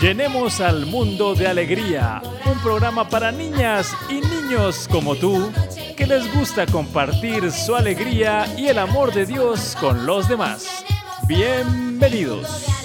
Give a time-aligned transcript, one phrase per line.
[0.00, 5.50] Llenemos al mundo de alegría, un programa para niñas y niños como tú
[5.96, 10.84] que les gusta compartir su alegría y el amor de Dios con los demás.
[11.26, 12.75] Bienvenidos.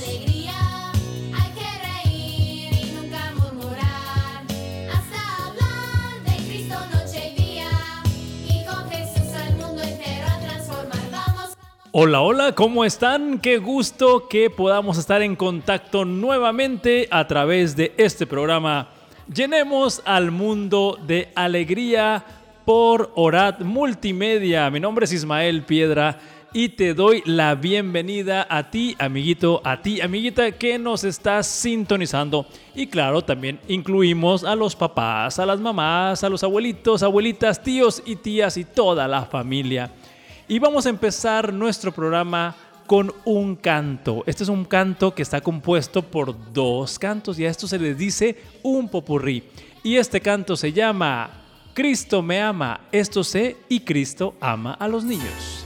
[11.94, 13.40] Hola, hola, ¿cómo están?
[13.40, 18.88] Qué gusto que podamos estar en contacto nuevamente a través de este programa.
[19.27, 22.23] Llenemos al mundo de alegría
[22.63, 24.70] por Orat Multimedia.
[24.70, 26.18] Mi nombre es Ismael Piedra
[26.54, 32.46] y te doy la bienvenida a ti, amiguito, a ti, amiguita, que nos estás sintonizando.
[32.73, 38.02] Y claro, también incluimos a los papás, a las mamás, a los abuelitos, abuelitas, tíos
[38.05, 39.91] y tías y toda la familia.
[40.52, 42.54] Y vamos a empezar nuestro programa
[42.86, 44.22] con un canto.
[44.28, 47.96] Este es un canto que está compuesto por dos cantos y a esto se le
[47.96, 49.46] dice un popurrí.
[49.82, 51.30] Y este canto se llama
[51.74, 55.60] Cristo me ama, esto sé y Cristo ama a los niños.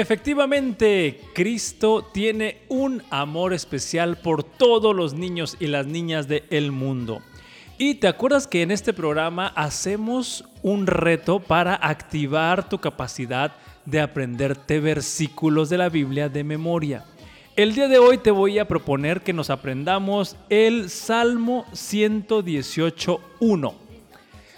[0.00, 7.20] Efectivamente, Cristo tiene un amor especial por todos los niños y las niñas del mundo.
[7.76, 13.52] Y te acuerdas que en este programa hacemos un reto para activar tu capacidad
[13.84, 17.04] de aprenderte versículos de la Biblia de memoria.
[17.54, 23.74] El día de hoy te voy a proponer que nos aprendamos el Salmo 118.1.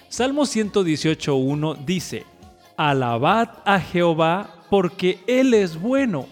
[0.08, 2.26] Salmo 118.1 dice,
[2.76, 6.26] Alabad a Jehová porque Él es bueno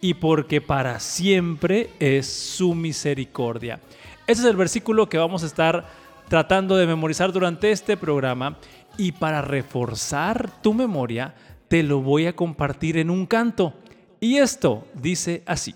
[0.00, 3.80] y porque para siempre es su misericordia.
[4.28, 5.90] Ese es el versículo que vamos a estar
[6.28, 8.58] tratando de memorizar durante este programa
[8.96, 11.34] y para reforzar tu memoria
[11.66, 13.74] te lo voy a compartir en un canto.
[14.20, 15.74] Y esto dice así.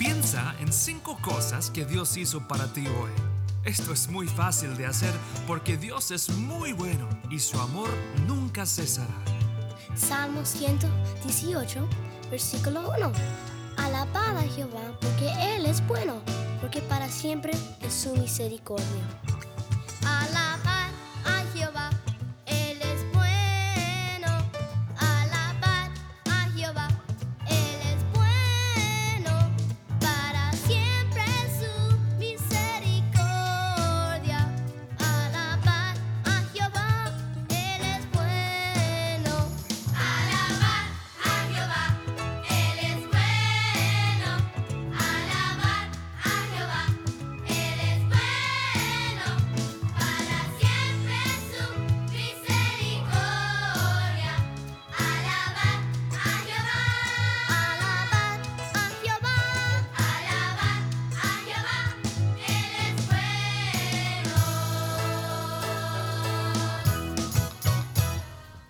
[0.00, 3.27] Piensa en cinco cosas que Dios hizo para ti hoy.
[3.68, 5.12] Esto es muy fácil de hacer
[5.46, 7.90] porque Dios es muy bueno y su amor
[8.26, 9.12] nunca cesará.
[9.94, 11.86] Salmo 118,
[12.30, 13.12] versículo 1.
[13.76, 16.14] Alabad a Jehová porque Él es bueno,
[16.62, 17.52] porque para siempre
[17.82, 19.04] es su misericordia.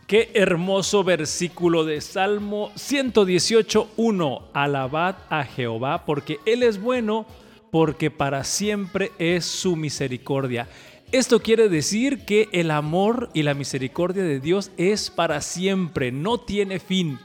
[0.08, 4.42] Qué hermoso versículo de Salmo 118.1.
[4.54, 7.26] Alabad a Jehová porque Él es bueno,
[7.70, 10.66] porque para siempre es su misericordia.
[11.12, 16.38] Esto quiere decir que el amor y la misericordia de Dios es para siempre, no
[16.38, 17.18] tiene fin.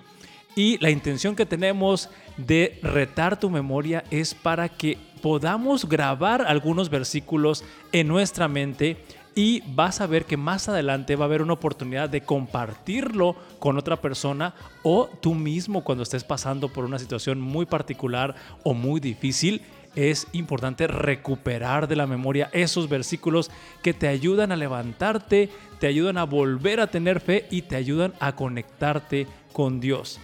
[0.54, 6.90] Y la intención que tenemos de retar tu memoria es para que podamos grabar algunos
[6.90, 7.64] versículos
[7.94, 8.98] en nuestra mente
[9.36, 13.78] y vas a ver que más adelante va a haber una oportunidad de compartirlo con
[13.78, 14.54] otra persona
[14.84, 19.62] o tú mismo cuando estés pasando por una situación muy particular o muy difícil.
[19.96, 23.52] Es importante recuperar de la memoria esos versículos
[23.82, 28.14] que te ayudan a levantarte, te ayudan a volver a tener fe y te ayudan
[28.20, 30.20] a conectarte con Dios.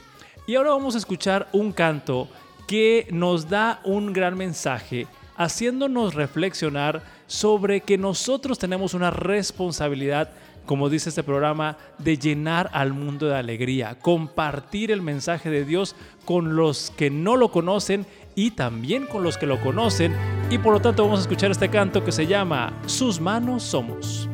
[0.48, 2.28] Y ahora vamos a escuchar un canto
[2.68, 5.08] que nos da un gran mensaje,
[5.40, 10.32] haciéndonos reflexionar sobre que nosotros tenemos una responsabilidad,
[10.66, 15.96] como dice este programa, de llenar al mundo de alegría, compartir el mensaje de Dios
[16.26, 18.06] con los que no lo conocen
[18.36, 20.14] y también con los que lo conocen.
[20.52, 24.30] Y por lo tanto vamos a escuchar este canto que se llama Sus manos somos.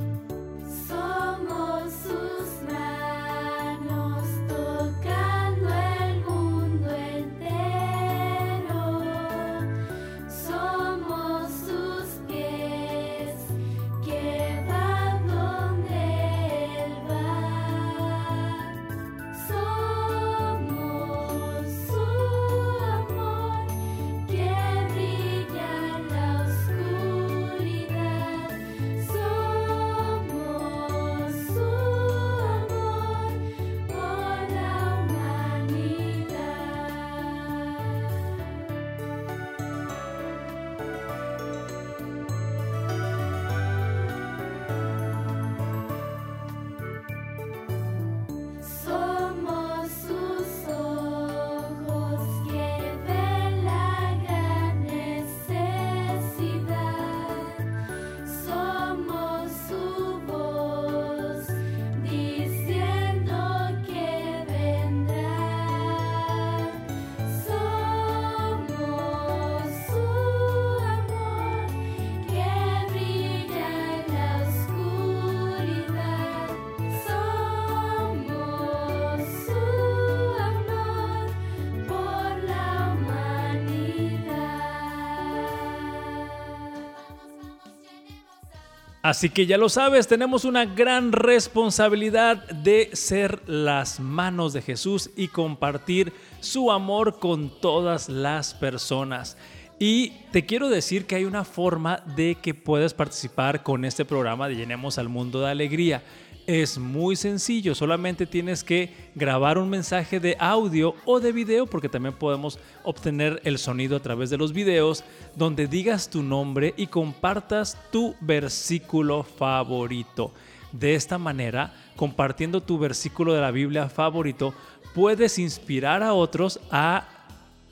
[89.06, 95.12] Así que ya lo sabes, tenemos una gran responsabilidad de ser las manos de Jesús
[95.16, 99.38] y compartir su amor con todas las personas.
[99.78, 104.48] Y te quiero decir que hay una forma de que puedas participar con este programa
[104.48, 106.02] de Llenemos al Mundo de Alegría.
[106.48, 111.90] Es muy sencillo, solamente tienes que grabar un mensaje de audio o de video, porque
[111.90, 115.04] también podemos obtener el sonido a través de los videos,
[115.36, 120.34] donde digas tu nombre y compartas tu versículo favorito.
[120.72, 124.54] De esta manera, compartiendo tu versículo de la Biblia favorito,
[124.94, 127.08] puedes inspirar a otros a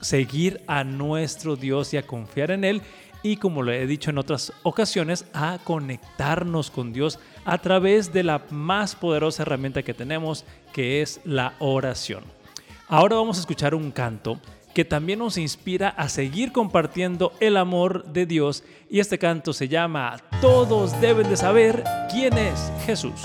[0.00, 2.82] seguir a nuestro Dios y a confiar en Él
[3.24, 8.22] y como lo he dicho en otras ocasiones, a conectarnos con Dios a través de
[8.22, 12.22] la más poderosa herramienta que tenemos, que es la oración.
[12.86, 14.38] Ahora vamos a escuchar un canto
[14.74, 19.68] que también nos inspira a seguir compartiendo el amor de Dios y este canto se
[19.68, 23.22] llama Todos deben de saber quién es Jesús.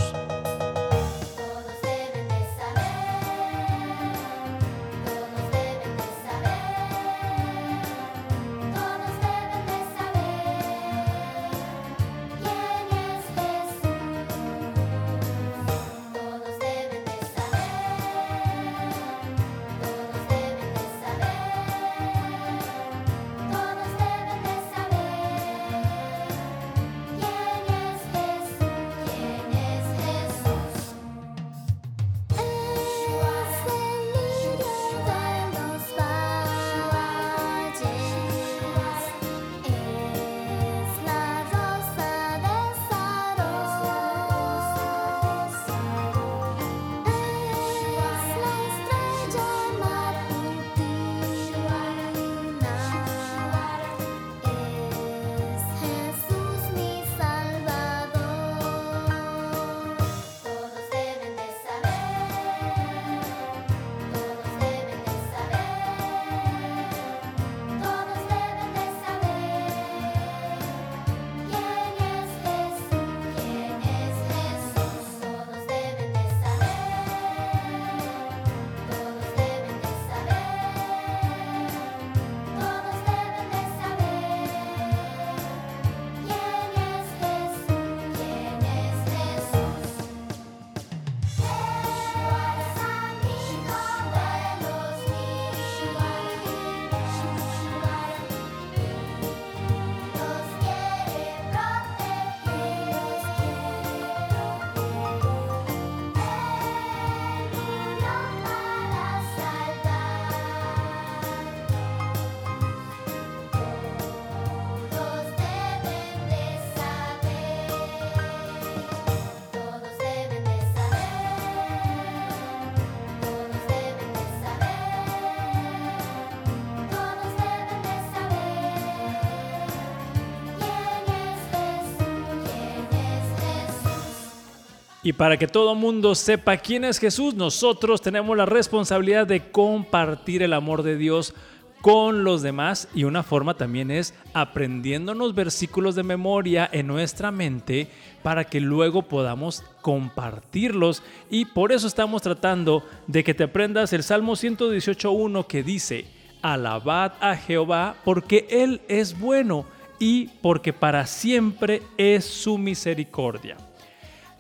[135.02, 140.44] Y para que todo mundo sepa quién es Jesús, nosotros tenemos la responsabilidad de compartir
[140.44, 141.34] el amor de Dios
[141.82, 147.88] con los demás y una forma también es aprendiéndonos versículos de memoria en nuestra mente
[148.22, 154.04] para que luego podamos compartirlos y por eso estamos tratando de que te aprendas el
[154.04, 156.06] Salmo 118.1 que dice,
[156.42, 159.66] alabad a Jehová porque Él es bueno
[160.00, 163.56] y porque para siempre es su misericordia.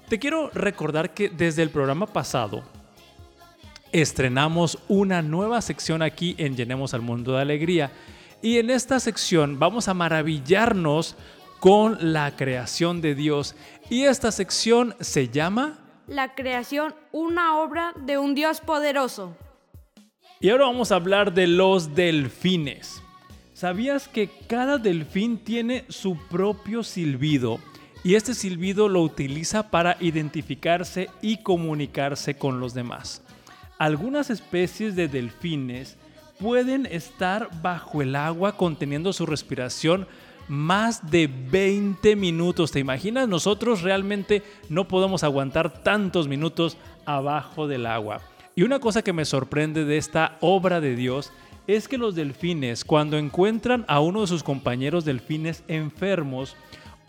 [0.09, 2.63] Te quiero recordar que desde el programa pasado
[3.91, 7.91] estrenamos una nueva sección aquí en Llenemos al Mundo de Alegría
[8.41, 11.15] y en esta sección vamos a maravillarnos
[11.59, 13.55] con la creación de Dios
[13.91, 19.37] y esta sección se llama La creación, una obra de un Dios poderoso.
[20.39, 23.03] Y ahora vamos a hablar de los delfines.
[23.53, 27.59] ¿Sabías que cada delfín tiene su propio silbido?
[28.03, 33.21] Y este silbido lo utiliza para identificarse y comunicarse con los demás.
[33.77, 35.97] Algunas especies de delfines
[36.39, 40.07] pueden estar bajo el agua conteniendo su respiración
[40.47, 42.71] más de 20 minutos.
[42.71, 43.27] ¿Te imaginas?
[43.27, 48.21] Nosotros realmente no podemos aguantar tantos minutos abajo del agua.
[48.55, 51.31] Y una cosa que me sorprende de esta obra de Dios
[51.67, 56.55] es que los delfines, cuando encuentran a uno de sus compañeros delfines enfermos,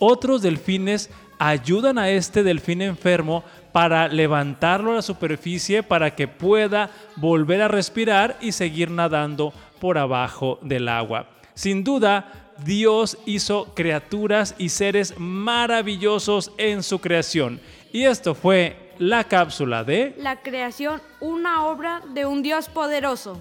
[0.00, 6.90] otros delfines ayudan a este delfín enfermo para levantarlo a la superficie para que pueda
[7.16, 11.28] volver a respirar y seguir nadando por abajo del agua.
[11.54, 17.60] Sin duda, Dios hizo criaturas y seres maravillosos en su creación.
[17.92, 20.14] Y esto fue la cápsula de...
[20.18, 23.40] La creación, una obra de un Dios poderoso.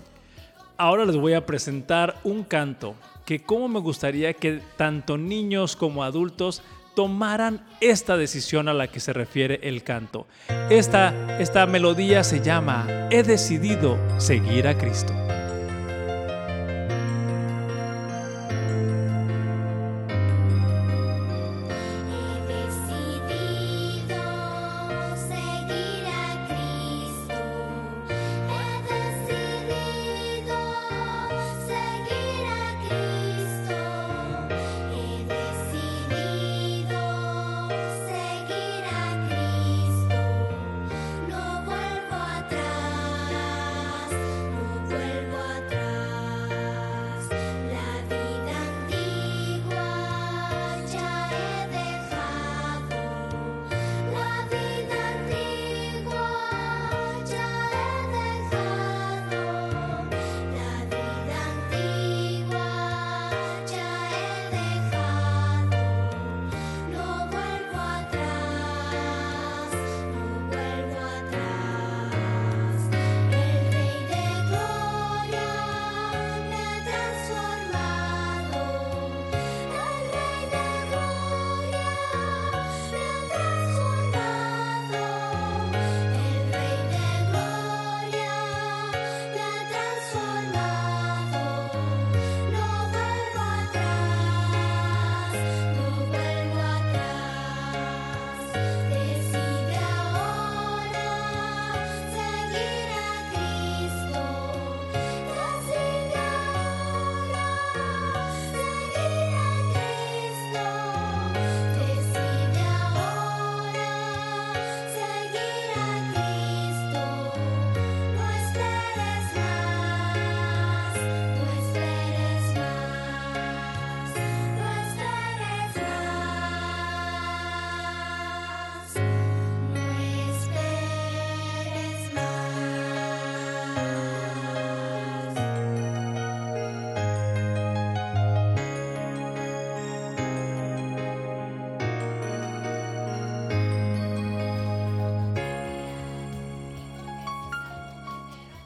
[0.77, 2.95] Ahora les voy a presentar un canto
[3.29, 6.63] que como me gustaría que tanto niños como adultos
[6.95, 10.25] tomaran esta decisión a la que se refiere el canto.
[10.71, 15.13] Esta, esta melodía se llama He decidido seguir a Cristo.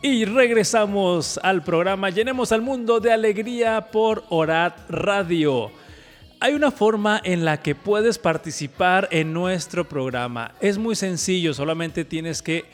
[0.05, 5.71] Y regresamos al programa Llenemos al Mundo de Alegría por Orat Radio.
[6.41, 10.55] Hay una forma en la que puedes participar en nuestro programa.
[10.59, 12.65] Es muy sencillo, solamente tienes que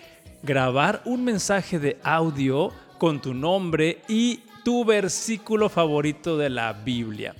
[0.41, 7.36] grabar un mensaje de audio con tu nombre y tu versículo favorito de la Biblia.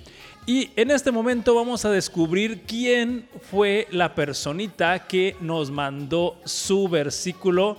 [0.46, 6.88] Y en este momento vamos a descubrir quién fue la personita que nos mandó su
[6.88, 7.76] versículo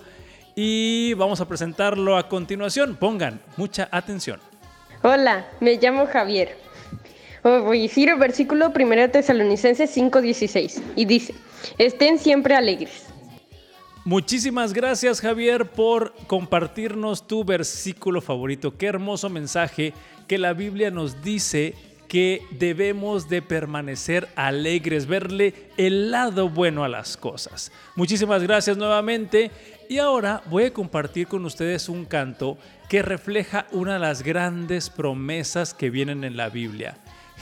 [0.64, 2.96] y vamos a presentarlo a continuación.
[2.96, 4.40] Pongan mucha atención.
[5.02, 6.56] Hola, me llamo Javier.
[7.42, 11.34] Voy a decir el versículo 1 Tesalonicenses 5:16 y dice,
[11.80, 13.08] estén siempre alegres.
[14.06, 18.78] Muchísimas gracias Javier por compartirnos tu versículo favorito.
[18.78, 19.94] Qué hermoso mensaje
[20.28, 21.74] que la Biblia nos dice
[22.12, 27.72] que debemos de permanecer alegres, verle el lado bueno a las cosas.
[27.96, 29.50] Muchísimas gracias nuevamente
[29.88, 32.58] y ahora voy a compartir con ustedes un canto
[32.90, 36.98] que refleja una de las grandes promesas que vienen en la Biblia.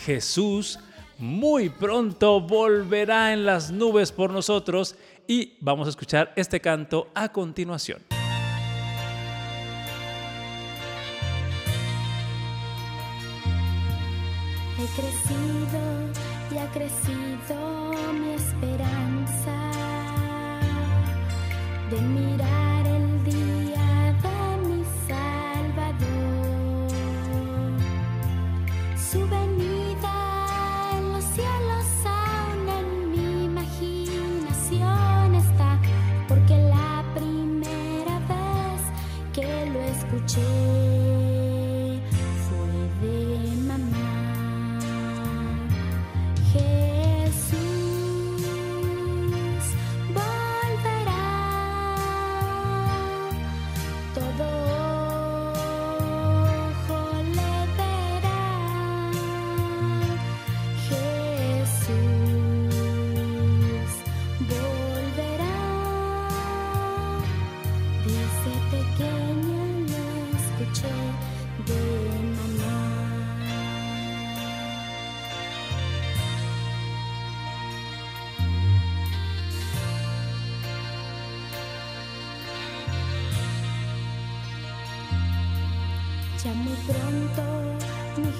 [0.05, 0.77] Jesús
[1.17, 4.95] muy pronto volverá en las nubes por nosotros
[5.27, 8.18] y vamos a escuchar este canto a continuación.
[14.95, 15.81] Crecido
[16.51, 19.55] y ha crecido mi esperanza
[21.89, 22.68] de mirar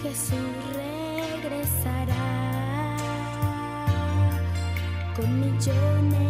[0.02, 0.40] Jesús
[0.74, 2.16] regresará.
[5.16, 6.29] Con millones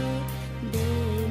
[0.00, 0.22] escuché
[0.72, 1.29] de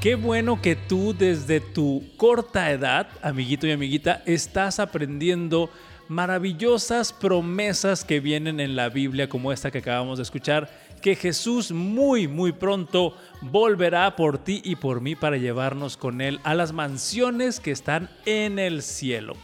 [0.00, 5.68] Qué bueno que tú desde tu corta edad, amiguito y amiguita, estás aprendiendo
[6.08, 10.70] maravillosas promesas que vienen en la Biblia como esta que acabamos de escuchar,
[11.02, 16.40] que Jesús muy, muy pronto volverá por ti y por mí para llevarnos con Él
[16.44, 19.34] a las mansiones que están en el cielo.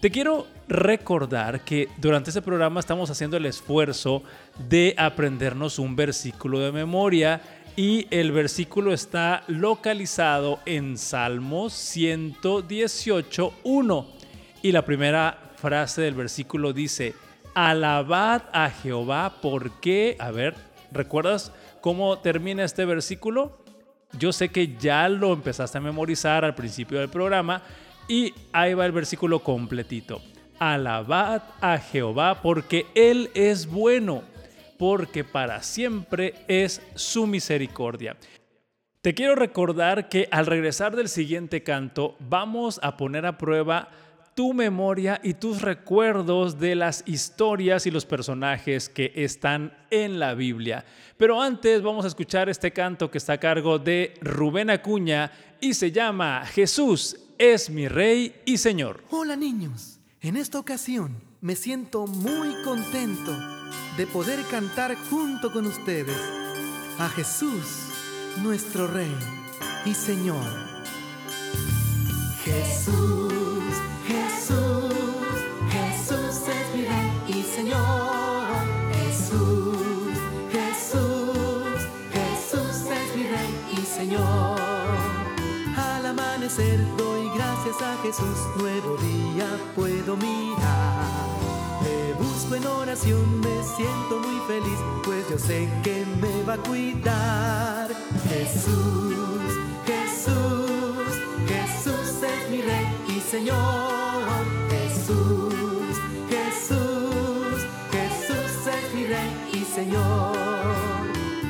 [0.00, 4.22] Te quiero recordar que durante este programa estamos haciendo el esfuerzo
[4.68, 7.40] de aprendernos un versículo de memoria
[7.78, 14.06] y el versículo está localizado en Salmos 118.1
[14.62, 17.14] y la primera frase del versículo dice,
[17.54, 20.56] alabad a Jehová porque, a ver,
[20.90, 23.62] ¿recuerdas cómo termina este versículo?
[24.18, 27.62] Yo sé que ya lo empezaste a memorizar al principio del programa
[28.08, 30.20] y ahí va el versículo completito.
[30.58, 34.24] Alabad a Jehová porque Él es bueno,
[34.78, 38.16] porque para siempre es su misericordia.
[39.00, 43.88] Te quiero recordar que al regresar del siguiente canto vamos a poner a prueba
[44.34, 50.34] tu memoria y tus recuerdos de las historias y los personajes que están en la
[50.34, 50.84] Biblia.
[51.16, 55.74] Pero antes vamos a escuchar este canto que está a cargo de Rubén Acuña y
[55.74, 59.02] se llama Jesús es mi Rey y Señor.
[59.10, 63.32] Hola niños, en esta ocasión me siento muy contento
[63.96, 66.16] de poder cantar junto con ustedes
[66.98, 67.62] a Jesús,
[68.42, 69.14] nuestro Rey
[69.84, 70.44] y Señor.
[72.44, 73.62] Jesús,
[74.06, 74.94] Jesús,
[75.70, 78.17] Jesús es mi Rey y Señor.
[86.96, 91.28] Doy gracias a Jesús, nuevo día puedo mirar.
[91.82, 96.58] Te busco en oración, me siento muy feliz, pues yo sé que me va a
[96.58, 97.88] cuidar.
[98.28, 99.54] Jesús,
[99.86, 101.12] Jesús,
[101.46, 104.44] Jesús es mi Rey y Señor.
[104.70, 105.94] Jesús,
[106.28, 110.36] Jesús, Jesús es mi Rey y Señor.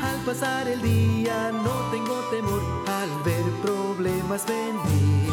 [0.03, 5.28] Al pasar el día no tengo temor al ver problemas venir,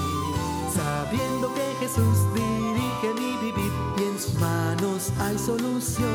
[1.36, 6.06] sabiendo que Jesús dirige mi vivir y en sus manos hay solución.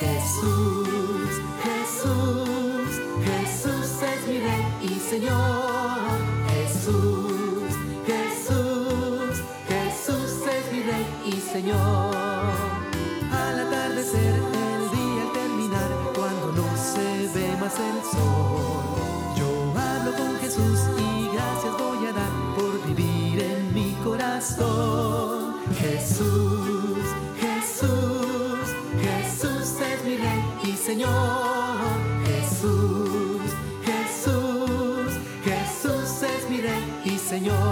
[0.00, 6.18] Jesús, Jesús, Jesús es mi Rey y Señor.
[6.48, 7.72] Jesús,
[8.06, 12.14] Jesús, Jesús es mi Rey y Señor.
[13.32, 18.71] Al atardecer, el día terminar, cuando no se ve más el sol,
[20.52, 25.54] Jesús y gracias voy a dar por vivir en mi corazón.
[25.80, 26.98] Jesús,
[27.40, 28.68] Jesús,
[29.00, 31.78] Jesús es mi Rey y Señor.
[32.26, 33.40] Jesús,
[33.82, 37.71] Jesús, Jesús es mi Rey y Señor.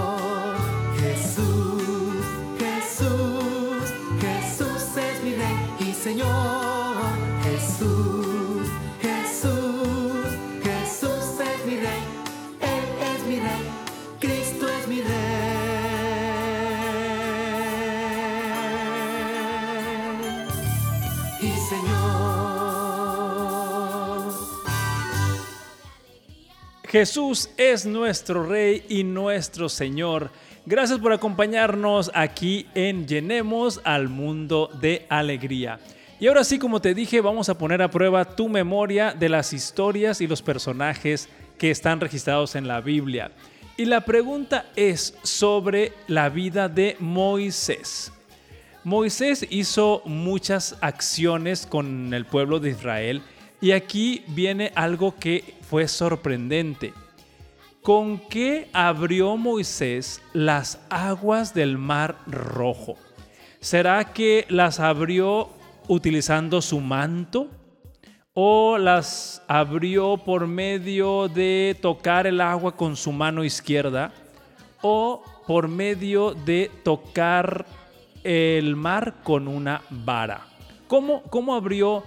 [26.91, 30.29] Jesús es nuestro Rey y nuestro Señor.
[30.65, 35.79] Gracias por acompañarnos aquí en Llenemos al Mundo de Alegría.
[36.19, 39.53] Y ahora sí, como te dije, vamos a poner a prueba tu memoria de las
[39.53, 43.31] historias y los personajes que están registrados en la Biblia.
[43.77, 48.11] Y la pregunta es sobre la vida de Moisés.
[48.83, 53.21] Moisés hizo muchas acciones con el pueblo de Israel
[53.61, 56.93] y aquí viene algo que fue sorprendente.
[57.83, 62.95] ¿Con qué abrió Moisés las aguas del mar rojo?
[63.59, 65.49] ¿Será que las abrió
[65.87, 67.47] utilizando su manto?
[68.33, 74.11] ¿O las abrió por medio de tocar el agua con su mano izquierda?
[74.81, 77.65] ¿O por medio de tocar
[78.23, 80.47] el mar con una vara?
[80.87, 82.03] ¿Cómo, cómo abrió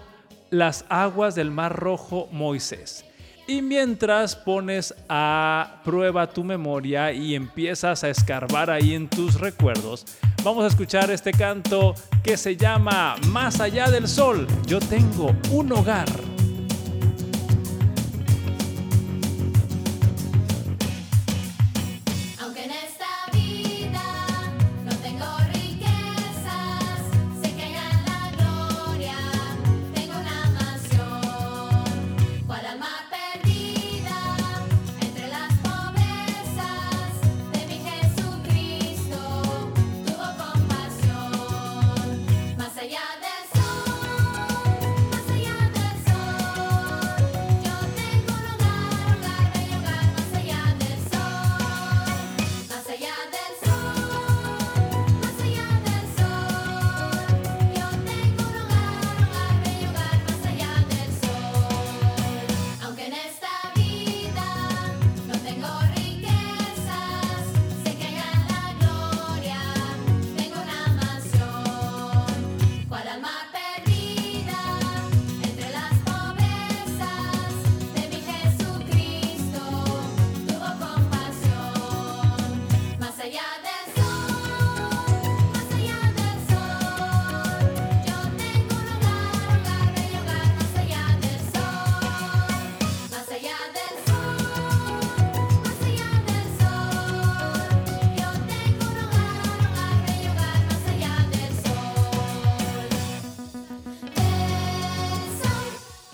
[0.51, 3.05] las aguas del mar rojo Moisés?
[3.47, 10.07] Y mientras pones a prueba tu memoria y empiezas a escarbar ahí en tus recuerdos,
[10.43, 15.73] vamos a escuchar este canto que se llama Más allá del sol, yo tengo un
[15.73, 16.34] hogar.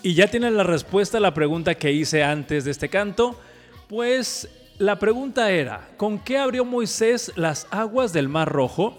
[0.02, 3.38] Y ya tienes la respuesta a la pregunta que hice antes de este canto.
[3.86, 8.96] Pues La pregunta era, ¿con qué abrió Moisés las aguas del Mar Rojo?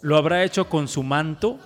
[0.00, 1.58] ¿Lo habrá hecho con su manto?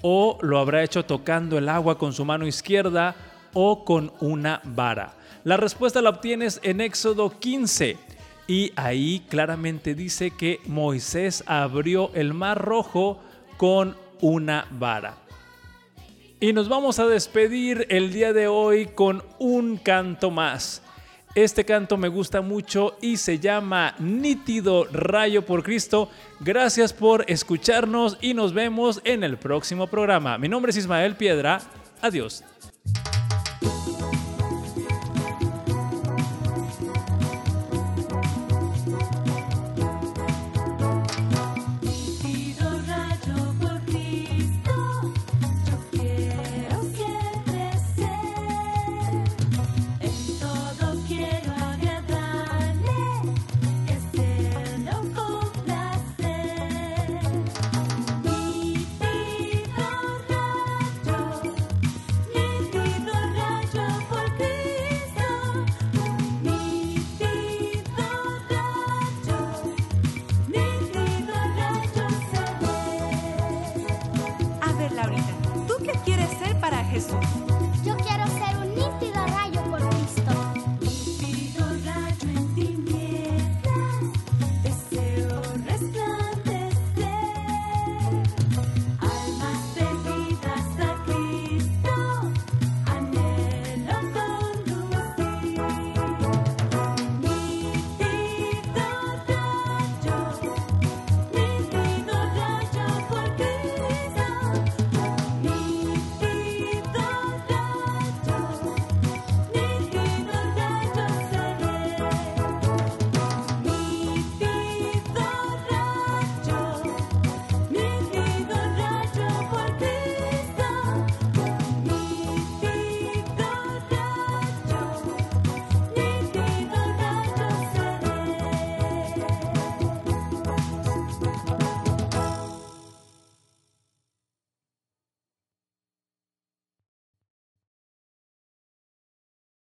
[0.00, 3.16] ¿O lo habrá hecho tocando el agua con su mano izquierda?
[3.52, 5.14] ¿O con una vara?
[5.42, 7.96] La respuesta la obtienes en Éxodo 15.
[8.46, 13.18] Y ahí claramente dice que Moisés abrió el Mar Rojo
[13.56, 15.25] con una vara.
[16.38, 20.82] Y nos vamos a despedir el día de hoy con un canto más.
[21.34, 26.10] Este canto me gusta mucho y se llama Nítido Rayo por Cristo.
[26.40, 30.36] Gracias por escucharnos y nos vemos en el próximo programa.
[30.36, 31.62] Mi nombre es Ismael Piedra.
[32.02, 32.44] Adiós.